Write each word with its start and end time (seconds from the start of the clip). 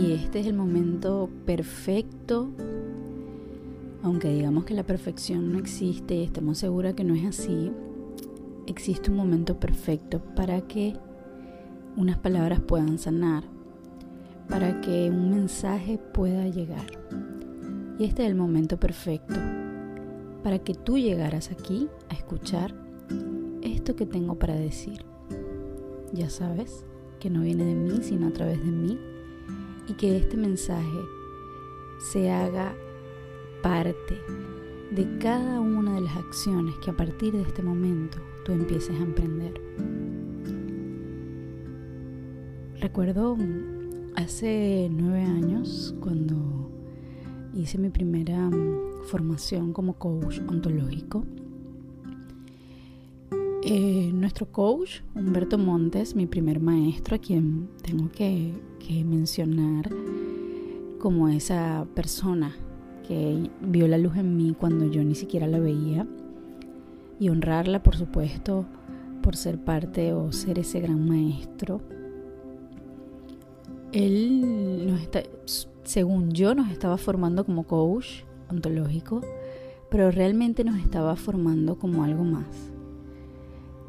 Y 0.00 0.12
este 0.12 0.40
es 0.40 0.46
el 0.46 0.54
momento 0.54 1.28
perfecto, 1.44 2.50
aunque 4.04 4.32
digamos 4.32 4.64
que 4.64 4.74
la 4.74 4.84
perfección 4.84 5.52
no 5.52 5.58
existe 5.58 6.14
y 6.14 6.22
estemos 6.22 6.58
seguros 6.58 6.94
que 6.94 7.02
no 7.02 7.14
es 7.14 7.24
así, 7.24 7.72
existe 8.68 9.10
un 9.10 9.16
momento 9.16 9.58
perfecto 9.58 10.20
para 10.36 10.60
que 10.60 10.94
unas 11.96 12.16
palabras 12.18 12.60
puedan 12.60 12.98
sanar, 12.98 13.42
para 14.48 14.80
que 14.80 15.10
un 15.10 15.30
mensaje 15.30 15.98
pueda 15.98 16.46
llegar. 16.46 16.86
Y 17.98 18.04
este 18.04 18.22
es 18.22 18.28
el 18.28 18.36
momento 18.36 18.78
perfecto 18.78 19.34
para 20.44 20.60
que 20.60 20.74
tú 20.74 20.96
llegaras 20.96 21.50
aquí 21.50 21.88
a 22.08 22.14
escuchar 22.14 22.72
esto 23.62 23.96
que 23.96 24.06
tengo 24.06 24.36
para 24.36 24.54
decir. 24.54 25.04
Ya 26.12 26.30
sabes 26.30 26.84
que 27.18 27.30
no 27.30 27.40
viene 27.40 27.64
de 27.64 27.74
mí, 27.74 27.98
sino 28.02 28.28
a 28.28 28.32
través 28.32 28.64
de 28.64 28.70
mí, 28.70 28.96
y 29.88 29.94
que 29.94 30.16
este 30.16 30.36
mensaje 30.36 31.00
se 31.98 32.30
haga 32.30 32.74
parte 33.62 34.20
de 34.90 35.18
cada 35.18 35.60
una 35.60 35.94
de 35.94 36.02
las 36.02 36.16
acciones 36.16 36.74
que 36.78 36.90
a 36.90 36.96
partir 36.96 37.32
de 37.32 37.42
este 37.42 37.62
momento 37.62 38.18
tú 38.44 38.52
empieces 38.52 38.98
a 38.98 39.02
emprender. 39.02 39.60
Recuerdo 42.80 43.36
hace 44.14 44.88
nueve 44.92 45.22
años 45.22 45.94
cuando 46.00 46.70
hice 47.54 47.78
mi 47.78 47.88
primera 47.88 48.48
mm, 48.48 49.04
formación 49.04 49.72
como 49.72 49.94
coach 49.94 50.40
ontológico. 50.48 51.24
Eh, 53.62 54.10
nuestro 54.14 54.46
coach, 54.46 55.00
Humberto 55.14 55.58
Montes, 55.58 56.14
mi 56.14 56.26
primer 56.26 56.60
maestro, 56.60 57.16
a 57.16 57.18
quien 57.18 57.68
tengo 57.82 58.10
que, 58.10 58.52
que 58.78 59.04
mencionar 59.04 59.90
como 60.98 61.28
esa 61.28 61.86
persona 61.94 62.54
que 63.06 63.50
vio 63.60 63.88
la 63.88 63.98
luz 63.98 64.16
en 64.16 64.36
mí 64.36 64.54
cuando 64.58 64.86
yo 64.86 65.02
ni 65.04 65.14
siquiera 65.14 65.46
la 65.46 65.58
veía 65.58 66.06
y 67.20 67.30
honrarla, 67.30 67.82
por 67.82 67.96
supuesto, 67.96 68.66
por 69.22 69.36
ser 69.36 69.58
parte 69.58 70.12
o 70.12 70.32
ser 70.32 70.58
ese 70.58 70.80
gran 70.80 71.08
maestro. 71.08 71.80
Él 73.92 74.86
nos 74.86 75.00
está, 75.00 75.22
según 75.84 76.32
yo, 76.32 76.54
nos 76.54 76.70
estaba 76.70 76.98
formando 76.98 77.44
como 77.44 77.64
coach 77.64 78.22
ontológico, 78.50 79.22
pero 79.90 80.10
realmente 80.10 80.64
nos 80.64 80.78
estaba 80.78 81.16
formando 81.16 81.78
como 81.78 82.04
algo 82.04 82.24
más. 82.24 82.46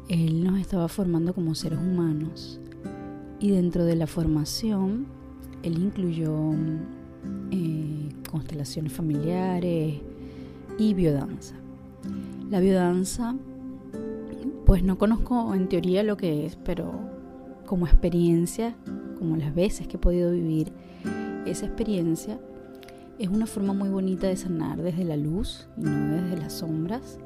Él 0.08 0.42
nos 0.42 0.58
estaba 0.58 0.88
formando 0.88 1.34
como 1.34 1.54
seres 1.54 1.78
humanos 1.78 2.60
y 3.40 3.50
dentro 3.50 3.84
de 3.84 3.96
la 3.96 4.06
formación 4.06 5.06
él 5.62 5.78
incluyó 5.78 6.52
eh, 7.50 8.08
constelaciones 8.30 8.92
familiares 8.92 10.00
y 10.78 10.94
biodanza. 10.94 11.54
La 12.48 12.60
biodanza, 12.60 13.34
pues 14.66 14.82
no 14.82 14.98
conozco 14.98 15.54
en 15.54 15.68
teoría 15.68 16.02
lo 16.02 16.16
que 16.16 16.46
es, 16.46 16.56
pero 16.56 16.92
como 17.66 17.86
experiencia, 17.86 18.76
como 19.18 19.36
las 19.36 19.54
veces 19.54 19.86
que 19.86 19.96
he 19.96 20.00
podido 20.00 20.32
vivir 20.32 20.72
esa 21.46 21.66
experiencia, 21.66 22.38
es 23.18 23.28
una 23.28 23.46
forma 23.46 23.74
muy 23.74 23.90
bonita 23.90 24.26
de 24.28 24.36
sanar 24.36 24.80
desde 24.80 25.04
la 25.04 25.16
luz 25.16 25.68
y 25.76 25.82
no 25.82 26.22
desde 26.22 26.38
las 26.38 26.54
sombras, 26.54 27.18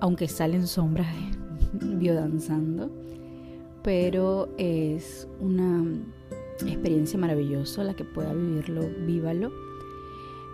aunque 0.00 0.28
salen 0.28 0.66
sombras 0.66 1.08
biodanzando, 1.72 2.90
pero 3.86 4.50
es 4.58 5.26
una 5.40 5.82
experiencia 6.66 7.18
maravillosa, 7.18 7.84
la 7.84 7.94
que 7.94 8.04
pueda 8.04 8.34
vivirlo, 8.34 8.82
vívalo 9.06 9.52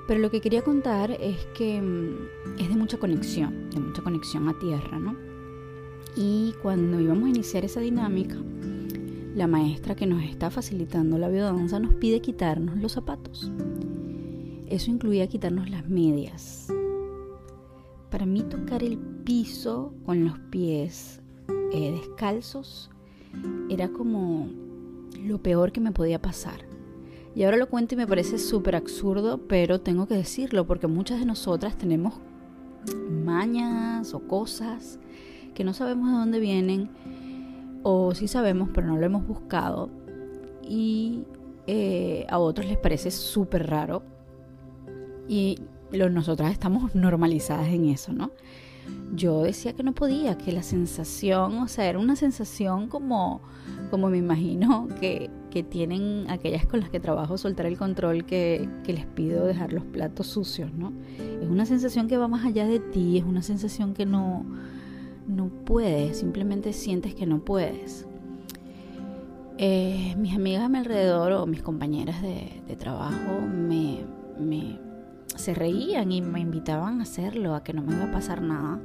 pero 0.06 0.20
lo 0.20 0.30
que 0.30 0.40
quería 0.40 0.62
contar 0.62 1.12
es 1.12 1.46
que 1.56 1.80
mm, 1.80 2.58
es 2.58 2.68
de 2.68 2.76
mucha 2.76 2.98
conexión, 2.98 3.70
de 3.70 3.80
mucha 3.80 4.02
conexión 4.02 4.48
a 4.48 4.58
tierra, 4.58 4.98
¿no? 4.98 5.16
Y 6.16 6.54
cuando 6.62 7.00
íbamos 7.00 7.24
a 7.24 7.30
iniciar 7.30 7.64
esa 7.64 7.80
dinámica, 7.80 8.36
la 9.34 9.46
maestra 9.46 9.94
que 9.94 10.06
nos 10.06 10.22
está 10.24 10.50
facilitando 10.50 11.16
la 11.16 11.28
biodanza 11.28 11.78
nos 11.78 11.94
pide 11.94 12.20
quitarnos 12.20 12.76
los 12.76 12.92
zapatos. 12.92 13.50
Eso 14.66 14.90
incluía 14.90 15.28
quitarnos 15.28 15.70
las 15.70 15.88
medias. 15.88 16.68
Para 18.10 18.26
mí 18.26 18.42
tocar 18.42 18.82
el 18.82 18.98
piso 18.98 19.94
con 20.04 20.24
los 20.24 20.38
pies 20.50 21.22
eh, 21.72 21.92
descalzos 21.92 22.90
era 23.68 23.88
como 23.88 24.48
lo 25.22 25.42
peor 25.42 25.72
que 25.72 25.80
me 25.80 25.92
podía 25.92 26.20
pasar. 26.20 26.66
Y 27.34 27.44
ahora 27.44 27.56
lo 27.56 27.68
cuento 27.68 27.94
y 27.94 27.98
me 27.98 28.06
parece 28.06 28.38
súper 28.38 28.76
absurdo, 28.76 29.46
pero 29.48 29.80
tengo 29.80 30.06
que 30.06 30.14
decirlo 30.14 30.66
porque 30.66 30.86
muchas 30.86 31.20
de 31.20 31.26
nosotras 31.26 31.76
tenemos 31.76 32.14
mañas 33.10 34.12
o 34.12 34.20
cosas 34.20 34.98
que 35.54 35.64
no 35.64 35.72
sabemos 35.72 36.10
de 36.10 36.16
dónde 36.16 36.40
vienen 36.40 36.90
o 37.82 38.14
sí 38.14 38.26
sabemos 38.26 38.70
pero 38.72 38.86
no 38.86 38.96
lo 38.96 39.06
hemos 39.06 39.26
buscado 39.26 39.90
y 40.62 41.24
eh, 41.66 42.26
a 42.28 42.38
otros 42.38 42.66
les 42.66 42.78
parece 42.78 43.10
súper 43.10 43.68
raro 43.68 44.02
y 45.28 45.58
nosotras 45.92 46.50
estamos 46.50 46.94
normalizadas 46.94 47.68
en 47.68 47.86
eso, 47.86 48.12
¿no? 48.12 48.30
Yo 49.14 49.42
decía 49.42 49.74
que 49.74 49.82
no 49.82 49.92
podía, 49.92 50.38
que 50.38 50.52
la 50.52 50.62
sensación, 50.62 51.58
o 51.58 51.68
sea, 51.68 51.86
era 51.86 51.98
una 51.98 52.16
sensación 52.16 52.88
como, 52.88 53.42
como 53.90 54.08
me 54.08 54.18
imagino 54.18 54.88
que 55.00 55.30
que 55.52 55.62
tienen 55.62 56.24
aquellas 56.30 56.64
con 56.64 56.80
las 56.80 56.88
que 56.88 56.98
trabajo 56.98 57.36
soltar 57.36 57.66
el 57.66 57.76
control 57.76 58.24
que, 58.24 58.66
les 58.86 59.04
pido 59.04 59.44
dejar 59.44 59.72
los 59.74 59.84
platos 59.84 60.26
sucios, 60.26 60.72
¿no? 60.72 60.92
Es 61.42 61.48
una 61.48 61.66
sensación 61.66 62.08
que 62.08 62.16
va 62.16 62.26
más 62.26 62.46
allá 62.46 62.66
de 62.66 62.80
ti, 62.80 63.18
es 63.18 63.24
una 63.24 63.42
sensación 63.42 63.92
que 63.92 64.06
no, 64.06 64.46
no 65.28 65.48
puedes, 65.66 66.18
simplemente 66.18 66.72
sientes 66.72 67.14
que 67.14 67.26
no 67.26 67.40
puedes. 67.40 68.06
Eh, 69.58 70.14
mis 70.16 70.34
amigas 70.34 70.62
a 70.62 70.68
mi 70.70 70.78
alrededor 70.78 71.32
o 71.32 71.46
mis 71.46 71.62
compañeras 71.62 72.22
de, 72.22 72.62
trabajo 72.78 73.42
me, 73.46 73.98
me, 74.40 74.78
se 75.36 75.54
reían 75.54 76.12
y 76.12 76.22
me 76.22 76.40
invitaban 76.40 77.00
a 77.00 77.02
hacerlo, 77.04 77.54
a 77.54 77.62
que 77.62 77.72
no 77.72 77.82
me 77.82 77.94
iba 77.94 78.04
a 78.04 78.12
pasar 78.12 78.42
nada. 78.42 78.80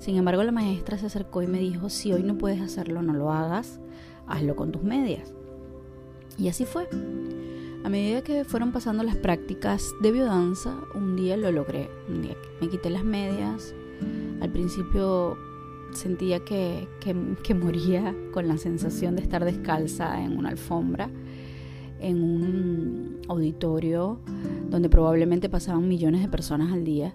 Sin 0.00 0.16
embargo, 0.16 0.42
la 0.42 0.52
maestra 0.52 0.98
se 0.98 1.06
acercó 1.06 1.42
y 1.42 1.46
me 1.46 1.58
dijo, 1.58 1.88
si 1.88 2.12
hoy 2.12 2.22
no 2.22 2.36
puedes 2.36 2.60
hacerlo, 2.60 3.02
no 3.02 3.14
lo 3.14 3.32
hagas, 3.32 3.80
hazlo 4.26 4.56
con 4.56 4.72
tus 4.72 4.82
medias. 4.82 5.32
Y 6.38 6.48
así 6.48 6.64
fue. 6.64 6.88
A 7.84 7.88
medida 7.88 8.22
que 8.22 8.44
fueron 8.44 8.72
pasando 8.72 9.02
las 9.02 9.16
prácticas 9.16 9.92
de 10.00 10.10
biodanza, 10.10 10.74
un 10.94 11.16
día 11.16 11.36
lo 11.36 11.52
logré. 11.52 11.90
Me 12.60 12.68
quité 12.68 12.90
las 12.90 13.04
medias. 13.04 13.74
Al 14.40 14.50
principio 14.50 15.36
sentía 15.92 16.40
que, 16.40 16.88
que, 17.00 17.54
moría 17.54 18.14
con 18.32 18.48
la 18.48 18.58
sensación 18.58 19.16
de 19.16 19.22
estar 19.22 19.44
descalza 19.44 20.22
en 20.22 20.36
una 20.36 20.50
alfombra, 20.50 21.08
en 22.00 22.22
un 22.22 23.20
auditorio 23.28 24.18
donde 24.74 24.88
probablemente 24.88 25.48
pasaban 25.48 25.88
millones 25.88 26.20
de 26.20 26.28
personas 26.28 26.72
al 26.72 26.84
día. 26.84 27.14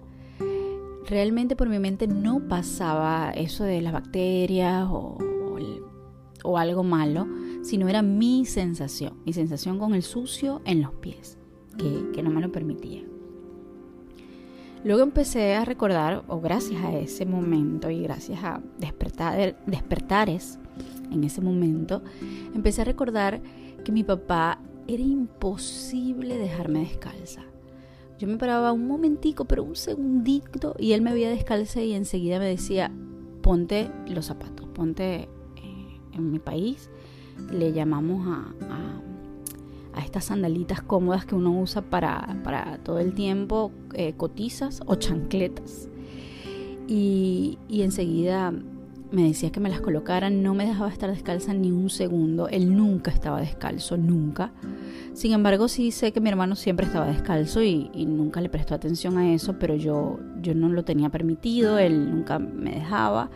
Realmente 1.06 1.56
por 1.56 1.68
mi 1.68 1.78
mente 1.78 2.06
no 2.06 2.48
pasaba 2.48 3.30
eso 3.30 3.64
de 3.64 3.80
las 3.80 3.92
bacterias 3.92 4.86
o, 4.90 5.18
o 6.42 6.58
algo 6.58 6.82
malo 6.82 7.26
sino 7.62 7.88
era 7.88 8.02
mi 8.02 8.44
sensación, 8.46 9.14
mi 9.24 9.32
sensación 9.32 9.78
con 9.78 9.94
el 9.94 10.02
sucio 10.02 10.62
en 10.64 10.82
los 10.82 10.92
pies, 10.94 11.38
que, 11.76 12.22
no 12.22 12.30
me 12.30 12.40
lo 12.40 12.50
permitía. 12.50 13.02
Luego 14.82 15.02
empecé 15.02 15.54
a 15.54 15.64
recordar, 15.64 16.24
o 16.28 16.40
gracias 16.40 16.82
a 16.82 16.96
ese 16.96 17.26
momento 17.26 17.90
y 17.90 18.02
gracias 18.02 18.42
a 18.42 18.62
despertar, 18.78 19.62
despertares 19.66 20.58
en 21.10 21.24
ese 21.24 21.42
momento, 21.42 22.02
empecé 22.54 22.82
a 22.82 22.86
recordar 22.86 23.42
que 23.84 23.92
mi 23.92 24.04
papá 24.04 24.58
era 24.86 25.02
imposible 25.02 26.38
dejarme 26.38 26.80
descalza. 26.80 27.42
Yo 28.20 28.28
me 28.28 28.36
paraba 28.36 28.70
un 28.72 28.86
momentico, 28.86 29.46
pero 29.46 29.64
un 29.64 29.76
segundito, 29.76 30.74
y 30.78 30.92
él 30.92 31.00
me 31.00 31.14
veía 31.14 31.30
descalza 31.30 31.80
y 31.80 31.94
enseguida 31.94 32.38
me 32.38 32.44
decía, 32.44 32.92
ponte 33.40 33.90
los 34.06 34.26
zapatos, 34.26 34.68
ponte 34.74 35.22
eh, 35.56 36.00
en 36.12 36.30
mi 36.30 36.38
país, 36.38 36.90
le 37.50 37.72
llamamos 37.72 38.26
a, 38.28 38.54
a, 39.94 40.04
estas 40.04 40.26
sandalitas 40.26 40.82
cómodas 40.82 41.24
que 41.24 41.34
uno 41.34 41.58
usa 41.58 41.80
para, 41.80 42.78
todo 42.84 42.98
el 42.98 43.14
tiempo, 43.14 43.72
eh, 43.94 44.12
cotizas 44.18 44.82
o 44.84 44.96
chancletas. 44.96 45.88
Y, 46.88 47.58
y 47.70 47.80
enseguida 47.80 48.52
me 49.12 49.24
decía 49.24 49.50
que 49.50 49.60
me 49.60 49.68
las 49.68 49.80
colocara, 49.80 50.30
no 50.30 50.54
me 50.54 50.66
dejaba 50.66 50.88
estar 50.88 51.10
descalza 51.10 51.52
ni 51.54 51.72
un 51.72 51.90
segundo, 51.90 52.48
él 52.48 52.76
nunca 52.76 53.10
estaba 53.10 53.40
descalzo, 53.40 53.96
nunca. 53.96 54.52
Sin 55.14 55.32
embargo, 55.32 55.68
sí 55.68 55.90
sé 55.90 56.12
que 56.12 56.20
mi 56.20 56.28
hermano 56.28 56.54
siempre 56.56 56.86
estaba 56.86 57.06
descalzo 57.06 57.62
y, 57.62 57.90
y, 57.92 58.06
nunca 58.06 58.40
le 58.40 58.48
prestó 58.48 58.74
atención 58.74 59.18
a 59.18 59.34
eso, 59.34 59.58
pero 59.58 59.74
yo, 59.74 60.18
yo 60.40 60.54
no 60.54 60.68
lo 60.68 60.84
tenía 60.84 61.08
permitido, 61.08 61.78
él 61.78 62.10
nunca 62.10 62.38
me 62.38 62.72
dejaba 62.72 63.30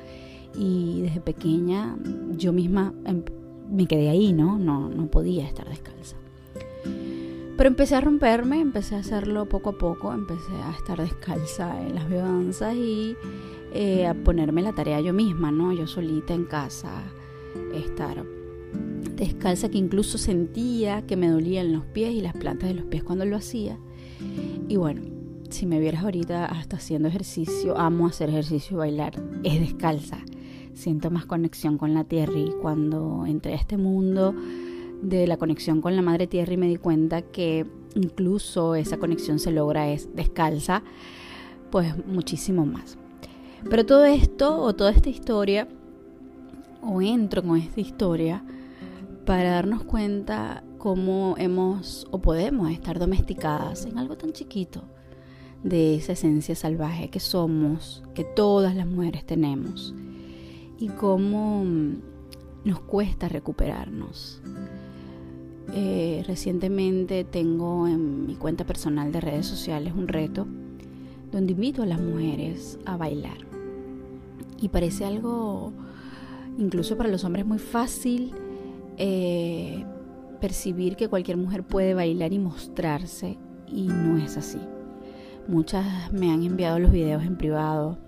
y 0.57 1.03
desde 1.03 1.21
pequeña 1.21 1.97
yo 2.37 2.53
misma 2.53 2.93
em, 3.05 3.23
me 3.71 3.87
quedé 3.87 4.09
ahí, 4.09 4.33
¿no? 4.33 4.59
¿no? 4.59 4.89
No 4.89 5.07
podía 5.07 5.47
estar 5.47 5.69
descalza. 5.69 6.17
Pero 7.57 7.69
empecé 7.69 7.95
a 7.95 8.01
romperme, 8.01 8.61
empecé 8.61 8.97
a 8.97 8.99
hacerlo 8.99 9.47
poco 9.47 9.71
a 9.71 9.79
poco, 9.79 10.13
empecé 10.13 10.53
a 10.65 10.73
estar 10.73 11.01
descalza 11.01 11.81
en 11.83 11.95
las 11.95 12.09
biodanzas 12.09 12.75
y 12.75 13.17
eh, 13.75 14.07
a 14.07 14.15
ponerme 14.15 14.63
la 14.63 14.73
tarea 14.73 15.01
yo 15.01 15.13
misma, 15.13 15.51
¿no? 15.51 15.73
Yo 15.73 15.87
solita 15.87 16.33
en 16.33 16.45
casa, 16.45 17.03
estar 17.75 18.25
descalza 19.17 19.69
que 19.69 19.79
incluso 19.79 20.19
sentía 20.19 21.03
que 21.03 21.17
me 21.17 21.29
dolían 21.29 21.73
los 21.73 21.85
pies 21.85 22.15
y 22.15 22.21
las 22.21 22.35
plantas 22.35 22.69
de 22.69 22.75
los 22.75 22.87
pies 22.87 23.05
cuando 23.05 23.25
lo 23.25 23.37
hacía. 23.37 23.79
Y 24.69 24.77
bueno, 24.77 25.03
si 25.51 25.67
me 25.67 25.79
vieras 25.79 26.05
ahorita 26.05 26.47
hasta 26.47 26.77
haciendo 26.77 27.09
ejercicio, 27.09 27.79
amo 27.79 28.07
hacer 28.07 28.31
ejercicio 28.31 28.77
y 28.77 28.79
bailar, 28.79 29.23
es 29.45 29.61
descalza. 29.61 30.19
Siento 30.75 31.11
más 31.11 31.27
conexión 31.27 31.79
con 31.79 31.95
la 31.95 32.05
tierra 32.05 32.39
y 32.39 32.51
cuando 32.61 33.25
entré 33.27 33.53
a 33.53 33.57
este 33.57 33.77
mundo 33.77 34.35
de 35.03 35.27
la 35.27 35.37
conexión 35.37 35.81
con 35.81 35.95
la 35.95 36.03
madre 36.03 36.27
tierra 36.27 36.55
y 36.55 36.57
me 36.57 36.69
di 36.69 36.77
cuenta 36.77 37.23
que 37.23 37.67
incluso 37.95 38.75
esa 38.75 38.99
conexión 38.99 39.39
se 39.39 39.53
logra 39.53 39.89
es 39.91 40.15
descalza, 40.17 40.83
pues 41.71 41.95
muchísimo 42.07 42.67
más. 42.67 42.99
Pero 43.69 43.87
todo 43.87 44.05
esto 44.05 44.61
o 44.61 44.75
toda 44.75 44.91
esta 44.91 45.09
historia, 45.09 45.67
o 46.83 47.01
entro 47.01 47.43
con 47.43 47.57
esta 47.59 47.81
historia, 47.81 48.45
para 49.25 49.51
darnos 49.51 49.85
cuenta 49.85 50.63
cómo 50.79 51.35
hemos 51.39 52.07
o 52.11 52.21
podemos 52.21 52.71
estar 52.71 52.99
domesticadas 52.99 53.87
en 53.87 53.99
algo 53.99 54.17
tan 54.17 54.33
chiquito 54.33 54.83
de 55.63 55.95
esa 55.95 56.13
esencia 56.13 56.55
salvaje 56.55 57.09
que 57.09 57.21
somos, 57.21 58.03
que 58.15 58.23
todas 58.23 58.77
las 58.77 58.87
mujeres 58.87 59.25
tenemos, 59.25 59.95
y 60.79 60.89
cómo 60.89 61.65
nos 62.65 62.81
cuesta 62.81 63.29
recuperarnos. 63.29 64.43
Eh, 65.73 66.23
recientemente 66.27 67.25
tengo 67.25 67.89
en 67.89 68.27
mi 68.27 68.37
cuenta 68.37 68.65
personal 68.65 69.11
de 69.11 69.23
redes 69.23 69.47
sociales 69.47 69.95
un 69.97 70.07
reto 70.07 70.47
donde 71.33 71.53
invito 71.53 71.83
a 71.83 71.87
las 71.87 72.01
mujeres 72.01 72.79
a 72.85 72.99
bailar. 72.99 73.54
Y 74.61 74.69
parece 74.69 75.05
algo, 75.05 75.73
incluso 76.59 76.97
para 76.97 77.09
los 77.09 77.25
hombres, 77.25 77.45
muy 77.45 77.59
fácil 77.59 78.33
eh, 78.97 79.85
percibir 80.41 80.97
que 80.97 81.09
cualquier 81.09 81.37
mujer 81.37 81.63
puede 81.63 81.95
bailar 81.95 82.33
y 82.33 82.39
mostrarse 82.39 83.39
y 83.67 83.89
no 83.89 84.19
es 84.19 84.37
así. 84.37 84.61
Muchas 85.49 86.13
me 86.13 86.31
han 86.31 86.43
enviado 86.43 86.79
los 86.79 86.93
videos 86.93 87.25
en 87.25 87.37
privado 87.37 87.99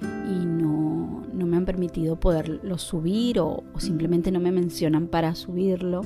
y 0.00 0.44
no, 0.44 1.24
me 1.32 1.56
han 1.56 1.64
permitido 1.64 2.20
poderlo 2.20 2.78
subir 2.78 3.40
o 3.40 3.64
simplemente 3.78 4.30
no 4.30 4.38
me 4.38 4.52
mencionan 4.52 5.06
para 5.06 5.34
subirlo 5.34 6.02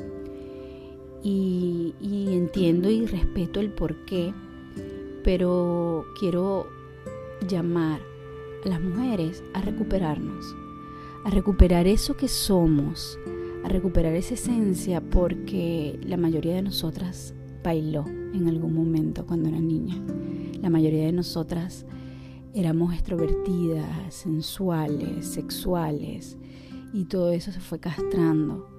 y, 1.23 1.95
entiendo 2.33 2.91
y 2.91 3.07
respeto 3.07 3.61
el 3.61 3.71
por 3.71 4.05
qué, 4.05 4.33
pero 5.23 6.05
quiero 6.19 6.67
llamar 7.49 8.01
a 8.65 8.69
las 8.69 8.81
mujeres 8.81 9.43
a 9.55 9.61
recuperarnos, 9.61 10.55
a 11.25 11.31
recuperar 11.31 11.87
eso 11.87 12.17
que 12.17 12.29
somos, 12.29 13.19
a 13.65 13.69
recuperar 13.69 14.15
esa 14.15 14.35
esencia 14.35 15.01
porque 15.01 15.99
la 16.03 16.17
mayoría 16.17 16.55
de 16.55 16.63
nosotras 16.63 17.35
bailó 17.63 18.05
en 18.07 18.49
algún 18.49 18.75
momento 18.75 19.27
cuando 19.27 19.49
era 19.49 19.61
niña. 19.61 19.97
La 20.61 20.71
mayoría 20.71 21.07
de 21.07 21.13
nosotras 21.13 21.87
éramos 22.55 22.93
extrovertidas, 22.95 24.15
sensuales, 24.15 25.27
sexuales 25.27 26.37
y 26.93 27.05
todo 27.05 27.33
eso 27.33 27.53
se 27.53 27.61
fue 27.61 27.81
castrando 27.81 28.73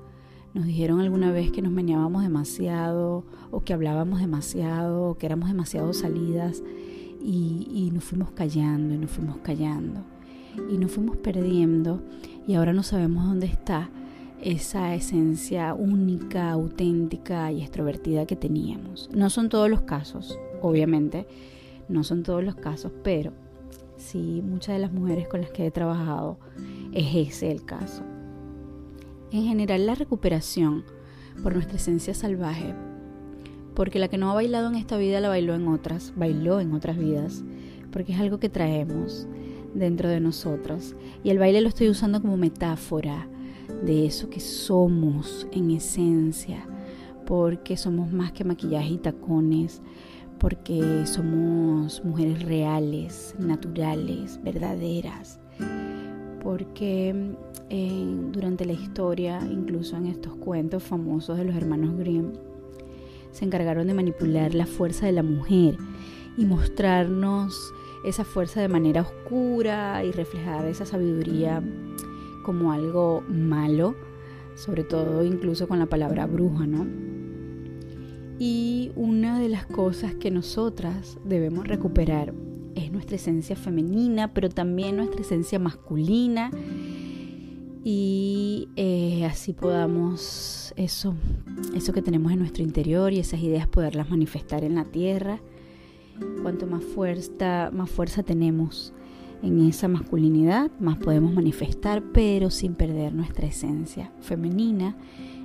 nos 0.54 0.66
dijeron 0.66 1.00
alguna 1.00 1.32
vez 1.32 1.52
que 1.52 1.64
nos 1.64 1.72
meneábamos 1.72 2.22
demasiado 2.22 3.24
o 3.50 3.62
que 3.62 3.74
hablábamos 3.74 4.20
demasiado 4.20 5.10
o 5.10 5.18
que 5.18 5.26
éramos 5.26 5.50
demasiado 5.50 5.94
salidas 5.94 6.62
y, 7.24 7.90
nos 7.94 8.04
fuimos 8.04 8.32
callando 8.32 8.94
y 8.94 8.98
nos 8.98 9.12
fuimos 9.12 9.38
callando 9.38 10.04
y 10.70 10.78
nos 10.78 10.92
fuimos 10.92 11.18
perdiendo 11.18 12.02
y 12.48 12.56
ahora 12.56 12.74
no 12.74 12.84
sabemos 12.84 13.26
dónde 13.26 13.48
está 13.48 13.90
esa 14.42 14.94
esencia 14.94 15.74
única, 15.74 16.52
auténtica 16.52 17.52
y 17.52 17.62
extrovertida 17.62 18.26
que 18.26 18.36
teníamos. 18.36 19.10
No 19.14 19.30
son 19.30 19.48
todos 19.48 19.70
los 19.70 19.82
casos, 19.82 20.38
obviamente, 20.62 21.26
no 21.88 22.04
son 22.04 22.24
todos 22.24 22.44
los 22.44 22.56
casos, 22.56 22.92
pero 23.04 23.32
sí 23.96 24.44
muchas 24.46 24.76
de 24.76 24.82
las 24.82 24.92
mujeres 24.92 25.28
con 25.30 25.42
las 25.42 25.52
que 25.52 25.66
he 25.66 25.72
trabajado 25.72 26.38
es 26.92 27.16
ese 27.16 27.52
el 27.52 27.64
caso. 27.64 28.04
En 29.32 29.46
general 29.46 29.86
la 29.86 29.96
recuperación 29.96 30.84
por 31.42 31.54
nuestra 31.54 31.78
esencia 31.78 32.14
salvaje, 32.14 32.76
porque 33.76 34.00
la 34.00 34.08
que 34.08 34.18
no 34.18 34.32
ha 34.32 34.36
bailado 34.36 34.70
en 34.70 34.76
esta 34.76 34.98
vida 34.98 35.20
la 35.20 35.30
bailó 35.30 35.56
en 35.56 35.68
otras, 35.68 36.14
bailó 36.16 36.60
en 36.60 36.74
otras 36.74 36.98
vidas, 36.98 37.44
porque 37.92 38.14
es 38.14 38.20
algo 38.20 38.40
que 38.40 38.50
traemos 38.50 39.28
dentro 39.74 40.10
de 40.10 40.20
nosotros. 40.20 40.96
Y 41.24 41.30
el 41.30 41.40
baile 41.40 41.62
lo 41.62 41.70
estoy 41.70 41.90
usando 41.90 42.22
como 42.22 42.38
metáfora 42.38 43.28
de 43.84 44.06
eso 44.06 44.30
que 44.30 44.40
somos 44.40 45.48
en 45.52 45.72
esencia, 45.72 46.68
porque 47.26 47.78
somos 47.78 48.12
más 48.12 48.32
que 48.32 48.44
maquillaje 48.44 48.94
y 48.94 48.98
tacones, 48.98 49.82
porque 50.40 51.06
somos 51.06 52.04
mujeres 52.04 52.44
reales, 52.44 53.34
naturales, 53.40 54.40
verdaderas, 54.44 55.40
porque 56.44 57.36
durante 58.32 58.66
la 58.66 58.74
historia, 58.74 59.40
incluso 59.50 59.96
en 59.96 60.08
estos 60.08 60.36
cuentos 60.36 60.84
famosos 60.84 61.38
de 61.38 61.46
los 61.46 61.56
hermanos 61.56 61.98
Grimm, 61.98 62.34
se 63.34 63.44
encargaron 63.44 63.88
de 63.88 63.94
manipular 63.94 64.54
la 64.56 64.66
fuerza 64.66 65.06
de 65.06 65.12
la 65.12 65.24
mujer 65.24 65.78
y 66.38 66.46
mostrarnos 66.46 67.74
esa 68.06 68.24
fuerza 68.24 68.62
de 68.62 68.68
manera 68.68 69.02
oscura 69.02 70.04
y 70.04 70.12
reflejar 70.12 70.66
esa 70.68 70.86
sabiduría 70.86 71.62
como 72.44 72.72
algo 72.72 73.24
malo, 73.28 73.96
sobre 74.56 74.84
todo 74.84 75.24
incluso 75.24 75.68
con 75.68 75.80
la 75.80 75.88
palabra 75.88 76.26
bruja, 76.28 76.68
¿no? 76.68 76.86
Y 78.40 78.92
una 78.96 79.40
de 79.40 79.50
las 79.50 79.66
cosas 79.66 80.16
que 80.16 80.32
nosotras 80.32 81.18
debemos 81.24 81.68
recuperar 81.68 82.34
es 82.76 82.92
nuestra 82.92 83.16
esencia 83.16 83.56
femenina, 83.56 84.34
pero 84.34 84.50
también 84.50 84.98
nuestra 84.98 85.22
esencia 85.22 85.60
masculina 85.60 86.52
y 87.84 88.70
eh, 88.78 89.26
así 89.26 89.52
podamos 89.52 90.74
eso, 90.78 91.16
eso 91.76 91.92
que 91.92 92.02
tenemos 92.02 92.32
en 92.32 92.40
nuestro 92.40 92.64
interior 92.64 93.12
y 93.12 93.20
esas 93.20 93.42
ideas 93.42 93.68
poderlas 93.68 94.10
manifestar 94.10 94.64
en 94.64 94.76
la 94.76 94.86
tierra. 94.86 95.42
Cuanto 96.42 96.66
más 96.66 96.84
fuerza, 96.84 97.72
más 97.74 97.90
fuerza 97.90 98.24
tenemos 98.24 98.94
en 99.42 99.68
esa 99.68 99.90
masculinidad, 99.90 100.72
más 100.80 100.98
podemos 100.98 101.34
manifestar, 101.34 102.02
pero 102.14 102.50
sin 102.50 102.76
perder 102.76 103.14
nuestra 103.14 103.48
esencia 103.48 104.14
femenina 104.22 104.96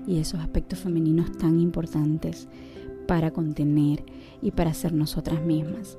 y 0.07 0.19
esos 0.21 0.39
aspectos 0.39 0.79
femeninos 0.79 1.33
tan 1.33 1.59
importantes 1.59 2.49
para 3.09 3.33
contener 3.33 4.05
y 4.41 4.53
para 4.53 4.75
ser 4.75 4.93
nosotras 4.93 5.45
mismas. 5.45 5.99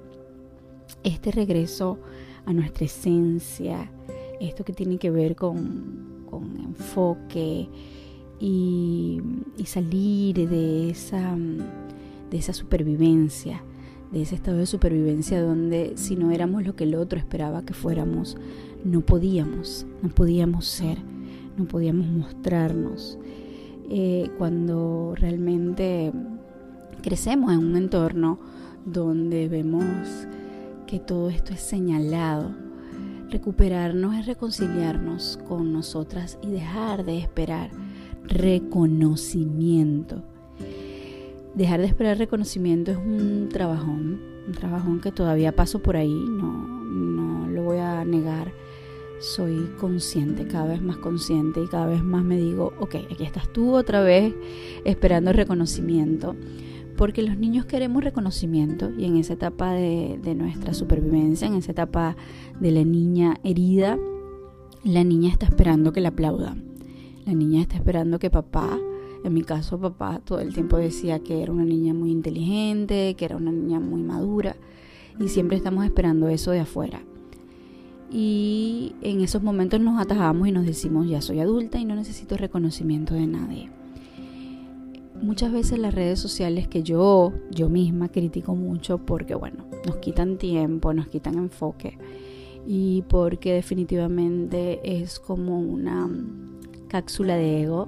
Este 1.03 1.31
regreso 1.31 1.99
a 2.45 2.53
nuestra 2.53 2.85
esencia, 2.85 3.91
esto 4.39 4.63
que 4.63 4.71
tiene 4.71 4.97
que 4.97 5.11
ver 5.11 5.35
con 5.35 6.18
con 6.29 6.57
enfoque 6.57 7.67
y, 8.39 9.21
salir 9.65 10.49
de 10.49 10.89
esa, 10.89 11.35
de 12.31 12.37
esa 12.37 12.53
supervivencia, 12.53 13.63
de 14.11 14.21
ese 14.21 14.35
estado 14.35 14.57
de 14.57 14.65
supervivencia 14.65 15.41
donde 15.41 15.93
si 15.95 16.15
no 16.15 16.31
éramos 16.31 16.65
lo 16.65 16.75
que 16.75 16.85
el 16.85 16.95
otro 16.95 17.19
esperaba 17.19 17.63
que 17.63 17.73
fuéramos, 17.73 18.37
no 18.83 19.01
podíamos, 19.01 19.85
no 20.01 20.09
podíamos 20.09 20.65
ser, 20.65 20.97
no 21.57 21.65
podíamos 21.65 22.07
mostrarnos. 22.07 23.19
Eh, 23.91 24.29
cuando 24.37 25.13
realmente 25.15 26.11
crecemos 27.01 27.51
en 27.53 27.59
un 27.59 27.75
entorno 27.75 28.39
donde 28.85 29.47
vemos 29.47 29.85
que 30.87 30.99
todo 30.99 31.29
esto 31.29 31.53
es 31.53 31.59
señalado, 31.59 32.68
Recuperarnos 33.29 34.15
es 34.15 34.25
reconciliarnos 34.25 35.37
con 35.47 35.71
nosotras 35.71 36.39
y 36.41 36.49
dejar 36.49 37.05
de 37.05 37.19
esperar 37.19 37.69
reconocimiento. 38.23 40.23
Dejar 41.53 41.81
de 41.81 41.85
esperar 41.85 42.17
reconocimiento 42.17 42.89
es 42.89 42.97
un 42.97 43.47
trabajón, 43.49 44.19
un 44.47 44.53
trabajón 44.53 44.99
que 44.99 45.11
todavía 45.11 45.55
paso 45.55 45.79
por 45.79 45.95
ahí, 45.95 46.11
no, 46.11 46.83
no 46.83 47.47
lo 47.49 47.63
voy 47.63 47.77
a 47.77 48.03
negar. 48.03 48.51
Soy 49.19 49.69
consciente, 49.79 50.47
cada 50.47 50.65
vez 50.65 50.81
más 50.81 50.97
consciente 50.97 51.61
y 51.61 51.67
cada 51.67 51.85
vez 51.85 52.03
más 52.03 52.23
me 52.23 52.37
digo, 52.37 52.73
ok, 52.79 52.95
aquí 53.11 53.25
estás 53.25 53.53
tú 53.53 53.75
otra 53.75 54.01
vez 54.01 54.33
esperando 54.85 55.33
reconocimiento 55.33 56.35
porque 56.99 57.21
los 57.21 57.37
niños 57.37 57.63
queremos 57.63 58.03
reconocimiento 58.03 58.91
y 58.97 59.05
en 59.05 59.15
esa 59.15 59.31
etapa 59.31 59.71
de, 59.71 60.35
nuestra 60.35 60.73
supervivencia, 60.73 61.47
en 61.47 61.53
esa 61.53 61.71
etapa 61.71 62.17
de 62.59 62.71
la 62.71 62.83
niña 62.83 63.37
herida, 63.41 63.97
la 64.83 65.05
niña 65.05 65.29
está 65.31 65.45
esperando 65.45 65.93
que 65.93 66.01
la 66.01 66.09
aplaudan. 66.09 66.65
La 67.25 67.33
niña 67.33 67.61
está 67.61 67.77
esperando 67.77 68.19
que 68.19 68.29
papá 68.29 68.77
En 69.23 69.33
mi 69.33 69.43
caso, 69.43 69.79
papá 69.79 70.19
todo 70.25 70.41
el 70.41 70.53
tiempo 70.53 70.75
decía 70.75 71.19
que 71.19 71.41
era 71.41 71.53
una 71.53 71.63
niña 71.63 71.93
muy 71.93 72.11
inteligente, 72.11 73.15
que 73.17 73.23
era 73.23 73.37
una 73.37 73.53
niña 73.53 73.79
muy 73.79 74.01
madura, 74.01 74.57
y 75.17 75.29
siempre 75.29 75.55
estamos 75.55 75.85
esperando 75.85 76.27
eso 76.27 76.51
de 76.51 76.59
afuera. 76.59 77.01
Y 78.11 78.93
en 79.01 79.21
esos 79.21 79.41
momentos 79.41 79.79
nos 79.79 80.01
atajamos 80.01 80.49
y 80.49 80.51
nos 80.51 80.65
decimos, 80.65 81.07
ya 81.07 81.21
soy 81.21 81.39
adulta 81.39 81.79
y 81.79 81.85
no 81.85 81.95
necesito 81.95 82.35
reconocimiento 82.35 83.13
de 83.13 83.25
nadie. 83.27 83.78
Muchas 85.21 85.51
veces 85.51 85.79
las 85.79 85.93
redes 85.93 86.19
sociales 86.19 86.67
que 86.67 86.81
yo, 86.81 87.33
yo 87.51 87.69
misma 87.69 88.09
critico 88.09 88.55
mucho 88.55 88.99
porque, 88.99 89.35
bueno, 89.35 89.65
nos 89.85 89.97
quitan 89.97 90.37
tiempo, 90.37 90.93
nos 90.93 91.07
quitan 91.07 91.35
enfoque 91.35 91.97
y 92.65 93.03
porque 93.09 93.53
definitivamente 93.53 95.01
es 95.01 95.19
como 95.19 95.59
una 95.59 96.09
cápsula 96.87 97.35
de 97.35 97.63
ego 97.63 97.87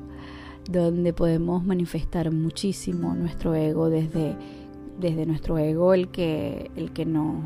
donde 0.69 1.13
podemos 1.13 1.63
manifestar 1.63 2.31
muchísimo 2.31 3.15
nuestro 3.15 3.55
ego 3.55 3.89
desde, 3.89 4.35
desde 4.99 5.25
nuestro 5.25 5.57
ego 5.57 5.93
el 5.93 6.09
que, 6.09 6.69
el 6.75 6.91
que 6.91 7.05
no 7.05 7.41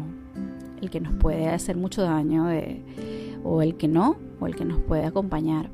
el 0.82 0.89
que 0.89 1.00
nos 1.00 1.13
puede 1.15 1.48
hacer 1.48 1.77
mucho 1.77 2.01
daño 2.01 2.48
o 3.44 3.62
el 3.62 3.75
que 3.75 3.88
no 3.88 4.18
o 4.39 4.48
el 4.48 4.56
que 4.56 4.65
nos 4.65 4.80
puede 4.80 5.06
acompañar 5.06 5.70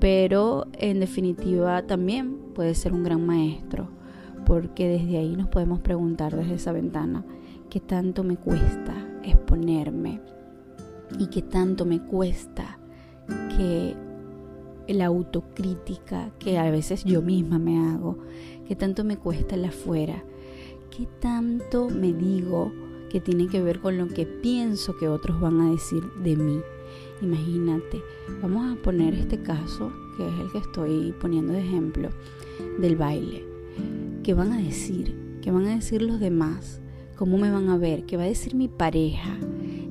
pero 0.00 0.66
en 0.72 1.00
definitiva 1.00 1.82
también 1.86 2.36
puede 2.54 2.74
ser 2.74 2.92
un 2.92 3.04
gran 3.04 3.24
maestro 3.24 3.88
porque 4.46 4.88
desde 4.88 5.18
ahí 5.18 5.36
nos 5.36 5.48
podemos 5.48 5.80
preguntar 5.80 6.34
desde 6.36 6.54
esa 6.54 6.72
ventana 6.72 7.24
qué 7.68 7.80
tanto 7.80 8.22
me 8.22 8.36
cuesta 8.36 8.94
exponerme 9.24 10.20
y 11.18 11.26
qué 11.26 11.42
tanto 11.42 11.84
me 11.84 12.00
cuesta 12.00 12.78
que 13.56 13.96
la 14.88 15.06
autocrítica 15.06 16.30
que 16.38 16.58
a 16.58 16.70
veces 16.70 17.04
yo 17.04 17.22
misma 17.22 17.58
me 17.58 17.78
hago, 17.88 18.18
qué 18.68 18.76
tanto 18.76 19.02
me 19.02 19.16
cuesta 19.16 19.56
el 19.56 19.64
afuera, 19.64 20.22
qué 20.96 21.08
tanto 21.20 21.88
me 21.88 22.12
digo 22.12 22.72
que 23.10 23.20
tiene 23.20 23.48
que 23.48 23.62
ver 23.62 23.80
con 23.80 23.98
lo 23.98 24.08
que 24.08 24.26
pienso 24.26 24.96
que 24.96 25.08
otros 25.08 25.40
van 25.40 25.60
a 25.60 25.70
decir 25.70 26.04
de 26.22 26.36
mí. 26.36 26.60
Imagínate, 27.22 28.02
vamos 28.42 28.72
a 28.72 28.82
poner 28.82 29.14
este 29.14 29.40
caso, 29.42 29.90
que 30.16 30.26
es 30.26 30.40
el 30.40 30.52
que 30.52 30.58
estoy 30.58 31.14
poniendo 31.20 31.52
de 31.52 31.60
ejemplo, 31.60 32.10
del 32.78 32.96
baile. 32.96 33.44
¿Qué 34.22 34.34
van 34.34 34.52
a 34.52 34.58
decir? 34.58 35.38
¿Qué 35.40 35.50
van 35.50 35.66
a 35.66 35.74
decir 35.74 36.02
los 36.02 36.20
demás? 36.20 36.80
¿Cómo 37.16 37.38
me 37.38 37.50
van 37.50 37.70
a 37.70 37.78
ver? 37.78 38.04
¿Qué 38.04 38.16
va 38.16 38.24
a 38.24 38.28
decir 38.28 38.54
mi 38.54 38.68
pareja? 38.68 39.38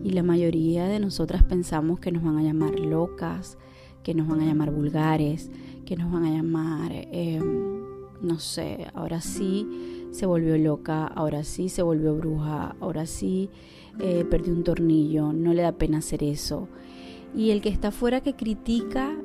Y 0.03 0.11
la 0.11 0.21
mayoría 0.21 0.85
de 0.85 0.99
nosotras 0.99 1.41
pensamos 1.41 1.99
que 1.99 2.11
nos 2.11 2.23
van 2.23 2.37
a 2.37 2.43
llamar 2.43 2.79
locas, 2.79 3.57
que 4.03 4.13
nos 4.13 4.27
van 4.27 4.41
a 4.41 4.45
llamar 4.45 4.71
vulgares, 4.71 5.49
que 5.85 5.95
nos 5.95 6.11
van 6.11 6.25
a 6.25 6.31
llamar, 6.31 6.91
em, 6.93 7.81
no 8.21 8.37
sé, 8.39 8.85
ahora 8.93 9.19
sí 9.21 9.67
se 10.11 10.27
volvió 10.27 10.57
loca, 10.57 11.07
ahora 11.07 11.43
sí 11.43 11.69
se 11.69 11.81
volvió 11.81 12.15
bruja, 12.15 12.75
ahora 12.79 13.07
sí 13.07 13.49
eh, 13.99 14.25
perdió 14.29 14.53
un 14.53 14.63
tornillo, 14.63 15.33
no 15.33 15.53
le 15.53 15.63
da 15.63 15.71
pena 15.71 15.97
hacer 15.97 16.23
eso. 16.23 16.67
Y 17.35 17.51
el 17.51 17.61
que 17.61 17.69
está 17.69 17.89
afuera 17.89 18.21
que 18.21 18.33
critica 18.33 19.15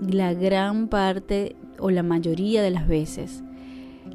la 0.00 0.34
gran 0.34 0.88
parte 0.88 1.56
o 1.78 1.90
la 1.90 2.02
mayoría 2.02 2.62
de 2.62 2.70
las 2.70 2.88
veces, 2.88 3.42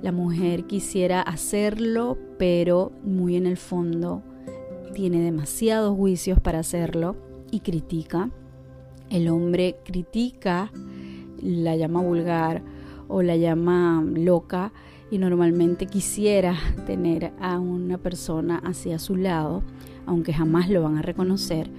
la 0.01 0.11
mujer 0.11 0.65
quisiera 0.65 1.21
hacerlo, 1.21 2.17
pero 2.37 2.91
muy 3.03 3.35
en 3.35 3.45
el 3.45 3.57
fondo 3.57 4.23
tiene 4.93 5.21
demasiados 5.21 5.95
juicios 5.95 6.39
para 6.39 6.59
hacerlo 6.59 7.15
y 7.51 7.59
critica. 7.59 8.29
El 9.09 9.29
hombre 9.29 9.77
critica, 9.83 10.71
la 11.41 11.75
llama 11.75 12.01
vulgar 12.01 12.61
o 13.07 13.21
la 13.21 13.35
llama 13.35 14.03
loca 14.15 14.71
y 15.11 15.17
normalmente 15.17 15.85
quisiera 15.85 16.57
tener 16.85 17.31
a 17.39 17.59
una 17.59 17.97
persona 17.97 18.57
hacia 18.63 18.99
su 18.99 19.15
lado, 19.15 19.63
aunque 20.05 20.33
jamás 20.33 20.69
lo 20.69 20.81
van 20.83 20.97
a 20.97 21.01
reconocer, 21.01 21.69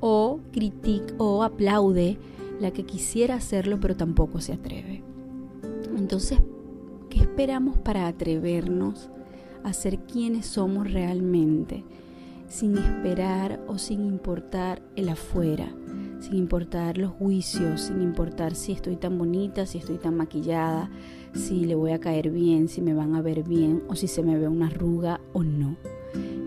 o 0.00 0.40
critica 0.52 1.14
o 1.18 1.42
aplaude 1.42 2.18
la 2.60 2.70
que 2.72 2.84
quisiera 2.84 3.36
hacerlo 3.36 3.78
pero 3.80 3.96
tampoco 3.96 4.40
se 4.40 4.52
atreve. 4.52 5.02
Entonces, 5.96 6.40
¿qué 7.10 7.20
esperamos 7.20 7.78
para 7.78 8.06
atrevernos 8.06 9.10
a 9.64 9.72
ser 9.72 9.98
quienes 10.00 10.46
somos 10.46 10.90
realmente, 10.92 11.84
sin 12.48 12.78
esperar 12.78 13.60
o 13.66 13.78
sin 13.78 14.04
importar 14.04 14.82
el 14.96 15.08
afuera? 15.08 15.74
sin 16.20 16.36
importar 16.36 16.98
los 16.98 17.12
juicios, 17.12 17.82
sin 17.82 18.02
importar 18.02 18.54
si 18.54 18.72
estoy 18.72 18.96
tan 18.96 19.18
bonita, 19.18 19.66
si 19.66 19.78
estoy 19.78 19.98
tan 19.98 20.16
maquillada, 20.16 20.90
si 21.34 21.64
le 21.64 21.74
voy 21.74 21.92
a 21.92 22.00
caer 22.00 22.30
bien, 22.30 22.68
si 22.68 22.80
me 22.80 22.94
van 22.94 23.14
a 23.14 23.22
ver 23.22 23.42
bien 23.42 23.82
o 23.88 23.94
si 23.94 24.08
se 24.08 24.22
me 24.22 24.38
ve 24.38 24.48
una 24.48 24.66
arruga 24.66 25.20
o 25.32 25.42
no. 25.42 25.76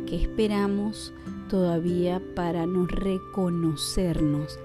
¿Qué 0.05 0.21
esperamos 0.21 1.13
todavía 1.51 2.21
para 2.33 2.65
no 2.65 2.87
reconocernos? 2.87 4.57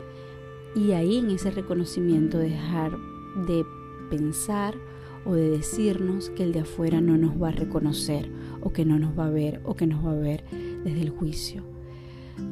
Y 0.77 0.93
ahí 0.93 1.19
en 1.19 1.31
ese 1.31 1.51
reconocimiento 1.51 2.39
dejar 2.39 2.97
de 3.49 3.67
pensar 4.09 4.77
o 5.25 5.35
de 5.35 5.51
decirnos 5.51 6.31
que 6.31 6.45
el 6.45 6.53
de 6.53 6.61
afuera 6.61 7.01
no 7.01 7.19
nos 7.19 7.43
va 7.43 7.49
a 7.49 7.53
reconocer 7.53 8.31
o 8.63 8.73
que 8.73 8.85
no 8.85 9.01
nos 9.01 9.19
va 9.19 9.27
a 9.27 9.31
ver 9.31 9.61
o 9.65 9.75
que 9.75 9.89
nos 9.89 10.07
va 10.07 10.13
a 10.13 10.15
ver 10.15 10.45
desde 10.85 11.03
el 11.03 11.11
juicio. 11.11 11.65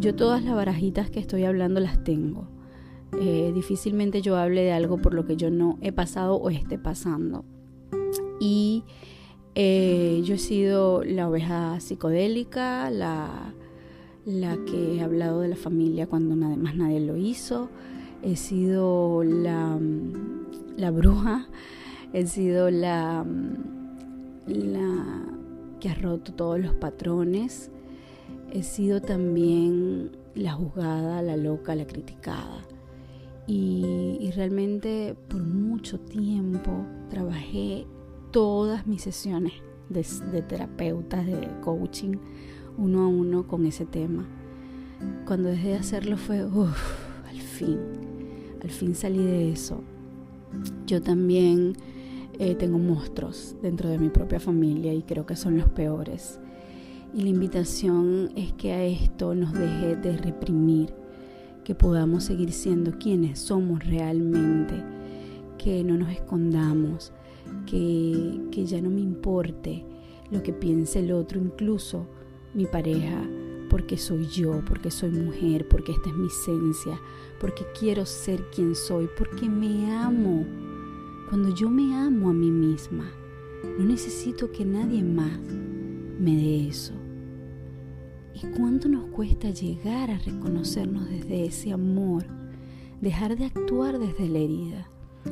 Yo 0.00 0.16
todas 0.16 0.42
las 0.42 0.56
barajitas 0.56 1.10
que 1.10 1.20
estoy 1.20 1.44
hablando 1.44 1.78
las 1.78 2.02
tengo. 2.02 2.48
Eh, 3.20 3.52
difícilmente 3.54 4.20
yo 4.20 4.36
hable 4.36 4.62
de 4.62 4.72
algo 4.72 4.98
por 4.98 5.14
lo 5.14 5.24
que 5.26 5.36
yo 5.36 5.52
no 5.52 5.78
he 5.80 5.92
pasado 5.92 6.34
o 6.34 6.50
esté 6.50 6.76
pasando. 6.76 7.44
Y 8.40 8.82
eh, 9.54 10.22
yo 10.24 10.34
he 10.34 10.38
sido 10.38 11.04
la 11.04 11.28
oveja 11.28 11.78
psicodélica, 11.78 12.90
la, 12.90 13.54
la 14.24 14.56
que 14.64 14.96
he 14.96 15.02
hablado 15.02 15.40
de 15.40 15.48
la 15.48 15.56
familia 15.56 16.06
cuando 16.06 16.36
nada 16.36 16.56
más 16.56 16.76
nadie 16.76 17.00
lo 17.00 17.16
hizo. 17.16 17.68
He 18.22 18.36
sido 18.36 19.22
la, 19.22 19.78
la 20.76 20.90
bruja, 20.90 21.46
he 22.12 22.26
sido 22.26 22.70
la, 22.70 23.24
la 24.46 25.24
que 25.80 25.88
ha 25.90 25.94
roto 25.94 26.32
todos 26.32 26.58
los 26.58 26.74
patrones 26.74 27.70
he 28.54 28.62
sido 28.62 29.00
también 29.00 30.12
la 30.36 30.52
juzgada, 30.52 31.20
la 31.22 31.36
loca, 31.36 31.74
la 31.74 31.86
criticada. 31.86 32.64
Y, 33.46 34.30
realmente 34.36 35.14
por 35.28 35.42
mucho 35.42 36.00
tiempo 36.00 36.86
trabajé 37.10 37.86
todas 38.30 38.86
mis 38.86 39.02
sesiones 39.02 39.52
de, 39.88 40.06
de 40.32 40.42
terapeutas, 40.42 41.26
de 41.26 41.48
coaching, 41.60 42.16
uno 42.76 43.02
a 43.02 43.06
uno 43.06 43.46
con 43.46 43.66
ese 43.66 43.84
tema. 43.84 44.26
Cuando 45.26 45.48
dejé 45.48 45.68
de 45.68 45.76
hacerlo 45.76 46.16
fue, 46.16 46.44
uff, 46.44 47.26
al 47.28 47.40
fin, 47.40 47.78
al 48.62 48.70
fin 48.70 48.94
salí 48.94 49.22
de 49.22 49.52
eso. 49.52 49.82
Yo 50.86 51.02
también 51.02 51.74
eh, 52.38 52.54
tengo 52.54 52.78
monstruos 52.78 53.56
dentro 53.62 53.88
de 53.88 53.98
mi 53.98 54.08
propia 54.08 54.40
familia 54.40 54.92
y 54.92 55.02
creo 55.02 55.26
que 55.26 55.36
son 55.36 55.56
los 55.58 55.68
peores. 55.68 56.38
Y 57.14 57.22
la 57.22 57.28
invitación 57.28 58.30
es 58.34 58.52
que 58.54 58.72
a 58.72 58.84
esto 58.84 59.34
nos 59.34 59.52
deje 59.52 59.96
de 59.96 60.16
reprimir, 60.16 60.92
que 61.62 61.74
podamos 61.74 62.24
seguir 62.24 62.52
siendo 62.52 62.98
quienes 62.98 63.38
somos 63.38 63.84
realmente, 63.86 64.74
que 65.58 65.84
no 65.84 65.96
nos 65.96 66.10
escondamos, 66.10 67.12
que, 67.66 68.40
que 68.50 68.66
ya 68.66 68.82
no 68.82 68.90
me 68.90 69.00
importe 69.00 69.84
lo 70.30 70.42
que 70.42 70.52
piense 70.52 70.98
el 70.98 71.12
otro, 71.12 71.40
incluso 71.40 72.06
mi 72.54 72.66
pareja, 72.66 73.22
porque 73.68 73.98
soy 73.98 74.26
yo, 74.26 74.62
porque 74.66 74.90
soy 74.90 75.10
mujer, 75.10 75.66
porque 75.66 75.92
esta 75.92 76.08
es 76.08 76.16
mi 76.16 76.28
esencia, 76.28 77.00
porque 77.40 77.64
quiero 77.78 78.06
ser 78.06 78.48
quien 78.50 78.74
soy, 78.74 79.08
porque 79.18 79.48
me 79.48 79.92
amo. 79.92 80.46
Cuando 81.28 81.52
yo 81.54 81.68
me 81.68 81.94
amo 81.94 82.30
a 82.30 82.32
mí 82.32 82.50
misma, 82.50 83.10
no 83.78 83.84
necesito 83.84 84.52
que 84.52 84.64
nadie 84.64 85.02
más 85.02 85.38
me 86.20 86.36
dé 86.36 86.68
eso. 86.68 86.94
¿Y 88.34 88.46
cuánto 88.56 88.88
nos 88.88 89.06
cuesta 89.06 89.50
llegar 89.50 90.10
a 90.10 90.18
reconocernos 90.18 91.08
desde 91.08 91.46
ese 91.46 91.72
amor? 91.72 92.24
Dejar 93.00 93.36
de 93.36 93.46
actuar 93.46 93.98
desde 93.98 94.28
la 94.28 94.38
herida, 94.38 94.88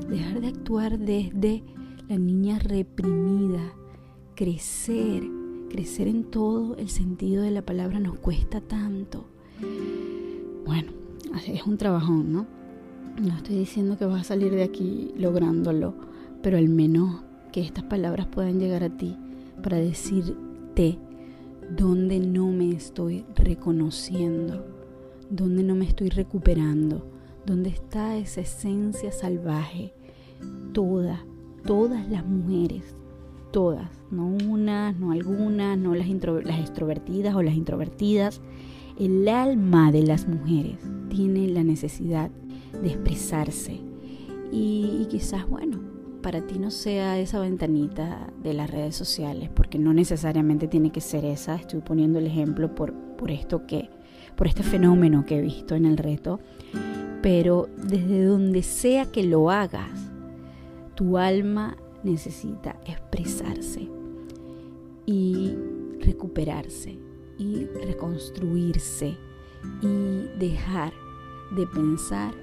dejar 0.09 0.41
de 0.41 0.49
actuar 0.49 0.99
desde 0.99 1.63
la 2.09 2.19
niña 2.19 2.59
reprimida, 2.59 3.73
crecer, 4.35 5.23
crecer 5.73 6.07
en 6.07 6.25
todo 6.25 6.77
el 6.77 6.91
sentido 6.91 7.43
de 7.43 7.51
la 7.51 7.63
palabra 7.63 7.99
nos 7.99 8.19
cuesta 8.19 8.61
tanto. 8.61 9.25
Bueno, 10.67 10.93
es 11.49 11.67
un 11.67 11.79
trabajón, 11.79 12.31
¿no? 12.31 12.47
No 13.21 13.35
estoy 13.35 13.57
diciendo 13.57 13.97
que 13.97 14.05
vas 14.05 14.21
a 14.21 14.25
salir 14.25 14.53
de 14.53 14.65
aquí 14.65 15.13
lográndolo, 15.17 15.95
pero 16.43 16.59
al 16.59 16.69
menos 16.69 17.23
que 17.53 17.63
estas 17.63 17.85
palabras 17.85 18.27
puedan 18.27 18.61
llegar 18.61 18.85
a 18.85 18.95
ti 18.95 19.17
para 19.63 19.79
decirte 19.79 20.99
donde 21.75 22.21
no 22.21 22.49
me 22.49 22.73
estoy 22.73 23.25
reconociendo, 23.35 24.67
donde 25.31 25.63
no 25.63 25.75
me 25.75 25.87
estoy 25.87 26.11
recuperando, 26.11 27.07
donde 27.47 27.71
está 27.71 28.19
esa 28.19 28.43
esencia 28.43 29.11
salvaje, 29.11 29.95
toda, 30.75 31.25
todas 31.65 32.11
las 32.11 32.27
mujeres, 32.27 32.95
todas, 33.53 33.89
no 34.11 34.27
unas, 34.27 34.97
no 34.97 35.13
algunas, 35.13 35.79
no 35.79 35.95
las, 35.95 36.09
las 36.09 36.59
extrovertidas 36.59 37.35
o 37.35 37.43
las 37.43 37.55
introvertidas, 37.55 38.41
el 38.99 39.29
alma 39.29 39.93
de 39.93 40.03
las 40.03 40.27
mujeres 40.27 40.79
tiene 41.09 41.49
la 41.49 41.63
necesidad 41.63 42.31
de 42.83 42.89
expresarse. 42.89 43.81
Y, 44.51 45.07
quizás, 45.11 45.49
bueno, 45.49 45.81
para 46.23 46.47
ti 46.47 46.59
no 46.59 46.71
sea 46.71 47.19
esa 47.19 47.41
ventanita 47.41 48.31
de 48.43 48.53
las 48.53 48.71
redes 48.71 48.97
sociales, 48.97 49.49
porque 49.55 49.79
no 49.79 49.95
necesariamente 49.95 50.69
tiene 50.69 50.91
que 50.91 51.01
ser 51.01 51.25
esa. 51.25 51.55
Estoy 51.55 51.81
poniendo 51.81 52.19
el 52.19 52.27
ejemplo 52.27 52.75
por, 52.75 52.93
por 52.93 53.31
esto 53.31 53.67
que, 53.67 53.89
por 54.37 54.47
este 54.47 54.63
fenómeno 54.63 55.25
que 55.25 55.39
he 55.39 55.43
visto 55.43 55.75
en 55.75 55.87
el 55.87 55.97
reto. 55.97 56.41
Pero 57.23 57.69
desde 57.77 58.25
donde 58.25 58.63
sea 58.63 59.07
que 59.07 59.23
lo 59.23 59.51
hagas, 59.51 60.11
tu 60.95 61.17
alma 61.17 61.77
necesita 62.05 62.81
expresarse 62.87 63.89
y 65.07 65.55
recuperarse 66.01 66.99
y 67.39 67.65
reconstruirse 67.65 69.17
y 69.81 70.39
dejar 70.39 70.93
de 71.57 71.67
pensar 71.67 72.35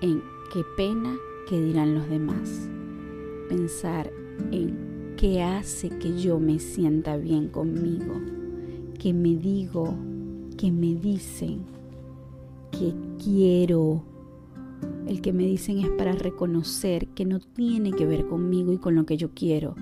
en 0.00 0.22
qué 0.52 0.62
pena 0.76 1.16
que 1.48 1.60
dirán 1.60 1.94
los 1.94 2.08
demás. 2.08 2.68
Pensar 3.48 4.10
en 4.52 5.14
qué 5.16 5.42
hace 5.42 5.88
que 5.88 6.20
yo 6.20 6.38
me 6.38 6.58
sienta 6.58 7.16
bien 7.16 7.48
conmigo, 7.48 8.14
que 8.98 9.12
me 9.12 9.36
digo, 9.36 9.94
que 10.56 10.70
me 10.70 10.94
dicen, 10.94 11.62
que 12.70 12.94
quiero. 13.22 14.02
El 15.06 15.22
que 15.22 15.32
me 15.32 15.44
dicen 15.44 15.78
es 15.78 15.88
para 15.90 16.12
reconocer 16.12 17.08
que 17.08 17.24
no 17.24 17.40
tiene 17.40 17.92
que 17.92 18.06
ver 18.06 18.26
conmigo 18.26 18.72
y 18.72 18.78
con 18.78 18.94
lo 18.94 19.06
que 19.06 19.16
yo 19.16 19.30
quiero, 19.34 19.74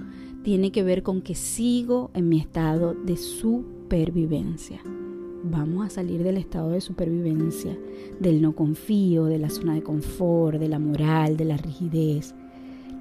tiene 0.42 0.70
que 0.70 0.84
ver 0.84 1.02
con 1.02 1.22
que 1.22 1.34
sigo 1.34 2.10
en 2.14 2.28
mi 2.28 2.38
estado 2.38 2.94
de 2.94 3.16
supervivencia. 3.16 4.80
Vamos 5.42 5.86
a 5.86 5.90
salir 5.90 6.22
del 6.22 6.36
estado 6.36 6.70
de 6.70 6.80
supervivencia, 6.80 7.76
del 8.20 8.40
no 8.40 8.54
confío, 8.54 9.24
de 9.24 9.38
la 9.38 9.50
zona 9.50 9.74
de 9.74 9.82
confort, 9.82 10.58
de 10.58 10.68
la 10.68 10.78
moral, 10.78 11.36
de 11.36 11.44
la 11.44 11.56
rigidez. 11.56 12.34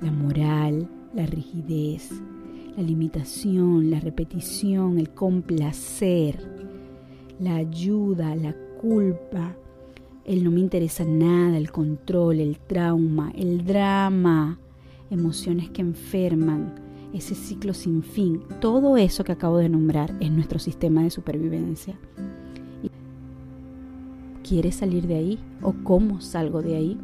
La 0.02 0.12
moral, 0.12 0.90
la 1.14 1.25
rigidez, 1.25 2.10
la 2.75 2.84
limitación, 2.84 3.90
la 3.90 4.00
repetición, 4.00 5.00
el 5.00 5.10
complacer, 5.12 6.38
la 7.40 7.56
ayuda, 7.56 8.36
la 8.36 8.56
culpa, 8.82 9.56
el 10.25 10.44
no 10.44 10.51
me 10.51 10.60
interesa 10.60 11.05
nada, 11.05 11.58
el 11.58 11.72
control, 11.72 12.39
el 12.39 12.58
trauma, 12.58 13.32
el 13.36 13.63
drama, 13.63 14.60
emociones 15.10 15.70
que 15.70 15.82
enferman, 15.82 16.74
ese 17.13 17.36
ciclo 17.36 17.74
sin 17.74 18.03
fin, 18.03 18.41
todo 18.60 18.98
eso 18.98 19.24
que 19.24 19.32
acabo 19.32 19.58
de 19.58 19.70
nombrar 19.70 20.15
es 20.20 20.32
nuestro 20.32 20.60
sistema 20.60 21.03
de 21.03 21.12
supervivencia. 21.12 21.98
¿Quieres 24.48 24.75
salir 24.75 25.08
de 25.08 25.15
ahí? 25.15 25.39
¿O 25.62 25.74
cómo 25.84 26.22
salgo 26.22 26.62
de 26.62 26.75
ahí? 26.75 27.00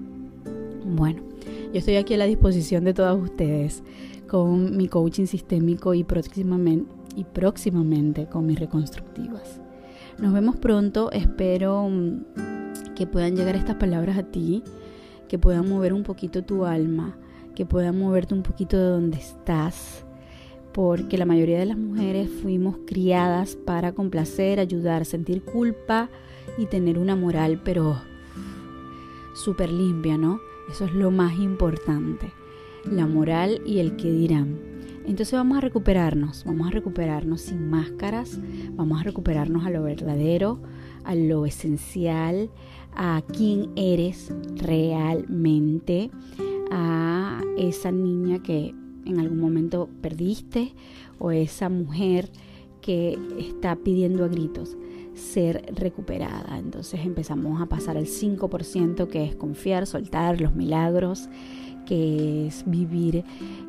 Bueno, 0.85 1.21
yo 1.71 1.79
estoy 1.79 1.95
aquí 1.95 2.13
a 2.15 2.17
la 2.17 2.25
disposición 2.25 2.83
de 2.83 2.93
todos 2.93 3.21
ustedes 3.21 3.83
con 4.27 4.77
mi 4.77 4.87
coaching 4.87 5.25
sistémico 5.25 5.93
y 5.93 6.03
próximamente, 6.03 6.91
y 7.15 7.23
próximamente 7.23 8.27
con 8.27 8.45
mis 8.45 8.59
reconstructivas. 8.59 9.59
Nos 10.19 10.33
vemos 10.33 10.57
pronto, 10.57 11.11
espero 11.11 11.89
mm, 11.89 12.50
que 13.01 13.07
puedan 13.07 13.35
llegar 13.35 13.55
estas 13.55 13.77
palabras 13.77 14.15
a 14.15 14.21
ti, 14.21 14.61
que 15.27 15.39
puedan 15.39 15.67
mover 15.67 15.91
un 15.91 16.03
poquito 16.03 16.43
tu 16.43 16.65
alma, 16.65 17.17
que 17.55 17.65
puedan 17.65 17.97
moverte 17.97 18.35
un 18.35 18.43
poquito 18.43 18.77
de 18.77 18.83
donde 18.83 19.17
estás, 19.17 20.05
porque 20.71 21.17
la 21.17 21.25
mayoría 21.25 21.57
de 21.57 21.65
las 21.65 21.79
mujeres 21.79 22.29
fuimos 22.29 22.77
criadas 22.85 23.55
para 23.55 23.93
complacer, 23.93 24.59
ayudar, 24.59 25.05
sentir 25.05 25.41
culpa 25.41 26.11
y 26.59 26.67
tener 26.67 26.99
una 26.99 27.15
moral, 27.15 27.59
pero 27.65 27.99
súper 29.33 29.71
limpia, 29.71 30.15
¿no? 30.15 30.39
Eso 30.69 30.85
es 30.85 30.93
lo 30.93 31.09
más 31.09 31.39
importante, 31.39 32.31
la 32.85 33.07
moral 33.07 33.63
y 33.65 33.79
el 33.79 33.95
que 33.95 34.11
dirán. 34.11 34.59
Entonces 35.07 35.33
vamos 35.33 35.57
a 35.57 35.61
recuperarnos, 35.61 36.43
vamos 36.45 36.67
a 36.67 36.71
recuperarnos 36.71 37.41
sin 37.41 37.67
máscaras, 37.67 38.39
vamos 38.73 39.01
a 39.01 39.03
recuperarnos 39.03 39.65
a 39.65 39.71
lo 39.71 39.81
verdadero, 39.81 40.59
a 41.03 41.15
lo 41.15 41.47
esencial, 41.47 42.51
a 42.95 43.21
quién 43.33 43.71
eres 43.75 44.31
realmente, 44.55 46.11
a 46.71 47.41
esa 47.57 47.91
niña 47.91 48.41
que 48.41 48.73
en 49.05 49.19
algún 49.19 49.39
momento 49.39 49.89
perdiste 50.01 50.73
o 51.19 51.31
esa 51.31 51.69
mujer 51.69 52.29
que 52.81 53.17
está 53.37 53.75
pidiendo 53.75 54.23
a 54.25 54.27
gritos 54.27 54.77
ser 55.13 55.73
recuperada. 55.75 56.57
Entonces 56.57 57.01
empezamos 57.05 57.61
a 57.61 57.65
pasar 57.67 57.97
al 57.97 58.05
5% 58.05 59.07
que 59.07 59.25
es 59.25 59.35
confiar, 59.35 59.85
soltar 59.85 60.39
los 60.41 60.55
milagros, 60.55 61.29
que 61.85 62.47
es 62.47 62.63
vivir 62.65 63.23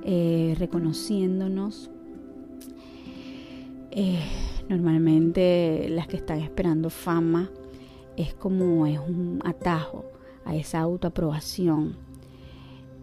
eh, 0.05 0.55
reconociéndonos. 0.59 1.91
Eh, 3.91 4.21
normalmente 4.69 5.89
las 5.91 6.07
que 6.07 6.17
están 6.17 6.41
esperando 6.41 6.89
fama 6.89 7.51
es 8.17 8.35
como 8.35 8.87
es 8.87 8.99
un 8.99 9.41
atajo 9.45 10.05
a 10.45 10.55
esa 10.55 10.81
autoaprobación 10.81 11.97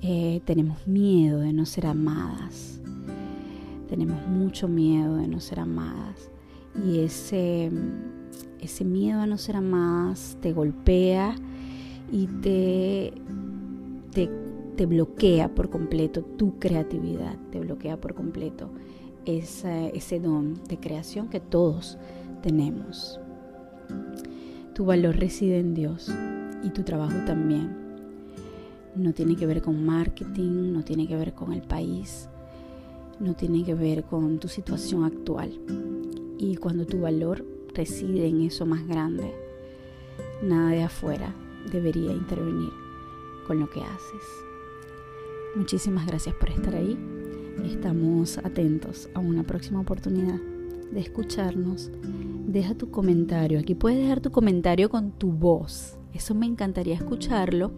eh, 0.01 0.41
tenemos 0.45 0.87
miedo 0.87 1.39
de 1.39 1.51
no 1.51 1.65
ser 1.65 1.87
amadas. 1.87 2.79
Tenemos 3.89 4.25
mucho 4.27 4.67
miedo 4.67 5.17
de 5.17 5.27
no 5.27 5.39
ser 5.39 5.59
amadas. 5.59 6.29
Y 6.85 6.99
ese, 6.99 7.69
ese 8.61 8.85
miedo 8.85 9.19
a 9.19 9.27
no 9.27 9.37
ser 9.37 9.57
amadas 9.57 10.37
te 10.41 10.53
golpea 10.53 11.35
y 12.11 12.27
te, 12.27 13.13
te, 14.11 14.29
te 14.77 14.85
bloquea 14.85 15.53
por 15.53 15.69
completo 15.69 16.23
tu 16.23 16.59
creatividad, 16.59 17.35
te 17.51 17.59
bloquea 17.59 17.99
por 17.99 18.13
completo 18.13 18.69
ese, 19.25 19.91
ese 19.95 20.19
don 20.19 20.63
de 20.65 20.79
creación 20.79 21.27
que 21.27 21.41
todos 21.41 21.97
tenemos. 22.41 23.19
Tu 24.79 24.85
valor 24.85 25.17
reside 25.17 25.59
en 25.59 25.73
Dios 25.73 26.09
y 26.63 26.69
tu 26.69 26.83
trabajo 26.83 27.17
también 27.25 27.75
no 28.95 29.11
tiene 29.11 29.35
que 29.35 29.45
ver 29.45 29.61
con 29.61 29.85
marketing, 29.85 30.71
no 30.71 30.85
tiene 30.85 31.05
que 31.05 31.17
ver 31.17 31.33
con 31.33 31.51
el 31.51 31.63
país, 31.63 32.29
no 33.19 33.33
tiene 33.33 33.65
que 33.65 33.75
ver 33.75 34.05
con 34.05 34.39
tu 34.39 34.47
situación 34.47 35.03
actual. 35.03 35.51
Y 36.37 36.55
cuando 36.55 36.85
tu 36.85 37.01
valor 37.01 37.45
reside 37.73 38.27
en 38.27 38.43
eso 38.43 38.65
más 38.65 38.87
grande, 38.87 39.35
nada 40.41 40.69
de 40.69 40.83
afuera 40.83 41.35
debería 41.73 42.13
intervenir 42.13 42.71
con 43.47 43.59
lo 43.59 43.69
que 43.69 43.81
haces. 43.81 44.23
Muchísimas 45.57 46.07
gracias 46.07 46.35
por 46.35 46.51
estar 46.51 46.73
ahí. 46.73 46.97
Estamos 47.65 48.37
atentos 48.37 49.09
a 49.13 49.19
una 49.19 49.43
próxima 49.43 49.81
oportunidad 49.81 50.39
de 50.91 50.99
escucharnos. 50.99 51.91
Deja 52.47 52.75
tu 52.75 52.89
comentario. 52.89 53.60
Aquí 53.60 53.75
puedes 53.75 53.99
dejar 53.99 54.21
tu 54.21 54.32
comentario 54.32 54.89
con 54.89 55.12
tu 55.12 55.32
voz. 55.32 55.97
Eso 56.13 56.34
me 56.34 56.45
encantaría 56.45 56.95
escucharlo 56.95 57.71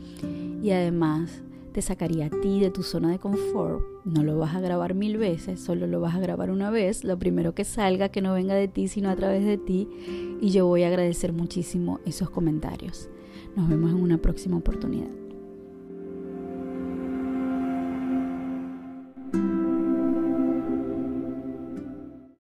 y 0.62 0.72
además 0.72 1.44
te 1.72 1.82
sacaría 1.82 2.26
a 2.26 2.30
ti 2.30 2.60
de 2.60 2.70
tu 2.70 2.84
zona 2.84 3.12
de 3.12 3.20
confort. 3.20 3.84
No 4.06 4.24
lo 4.24 4.38
vas 4.38 4.56
a 4.56 4.62
grabar 4.62 4.94
mil 4.94 5.18
veces, 5.18 5.60
solo 5.60 5.88
lo 5.88 6.02
vas 6.02 6.16
a 6.16 6.20
grabar 6.20 6.52
una 6.52 6.70
vez. 6.70 7.04
Lo 7.04 7.18
primero 7.18 7.54
que 7.54 7.64
salga, 7.64 8.10
que 8.10 8.22
no 8.22 8.34
venga 8.34 8.56
de 8.56 8.68
ti, 8.68 8.88
sino 8.88 9.10
a 9.10 9.16
través 9.16 9.46
de 9.46 9.58
ti. 9.58 9.88
Y 10.42 10.50
yo 10.50 10.68
voy 10.68 10.84
a 10.84 10.88
agradecer 10.88 11.34
muchísimo 11.34 12.00
esos 12.06 12.30
comentarios. 12.30 13.10
Nos 13.56 13.70
vemos 13.70 13.92
en 13.92 14.02
una 14.02 14.18
próxima 14.18 14.58
oportunidad. 14.58 15.10